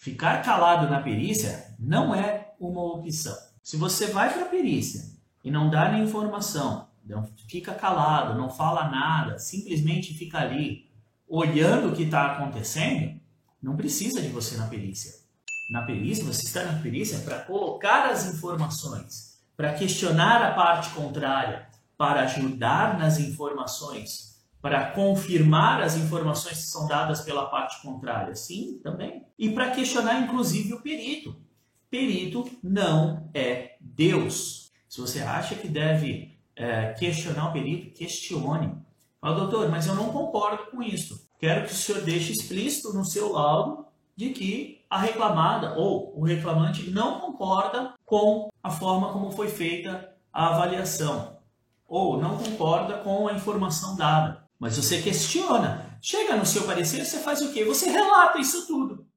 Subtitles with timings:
[0.00, 3.36] Ficar calado na perícia não é uma opção.
[3.62, 5.04] Se você vai para a perícia
[5.44, 10.90] e não dá nem informação, não fica calado, não fala nada, simplesmente fica ali
[11.28, 13.20] olhando o que está acontecendo,
[13.62, 15.12] não precisa de você na perícia.
[15.70, 21.68] Na perícia, você está na perícia para colocar as informações, para questionar a parte contrária,
[21.98, 24.29] para ajudar nas informações,
[24.60, 28.34] para confirmar as informações que são dadas pela parte contrária?
[28.34, 29.24] Sim, também.
[29.38, 31.36] E para questionar, inclusive, o perito.
[31.88, 34.70] Perito não é Deus.
[34.88, 38.74] Se você acha que deve é, questionar o perito, questione.
[39.20, 41.28] Fala, doutor, mas eu não concordo com isso.
[41.38, 46.24] Quero que o senhor deixe explícito no seu laudo de que a reclamada ou o
[46.24, 51.38] reclamante não concorda com a forma como foi feita a avaliação
[51.90, 54.44] ou não concorda com a informação dada.
[54.60, 55.98] Mas você questiona.
[56.02, 57.64] Chega no seu parecer, você faz o quê?
[57.64, 59.09] Você relata isso tudo.